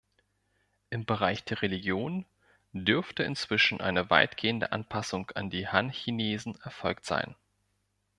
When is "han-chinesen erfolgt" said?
5.67-7.05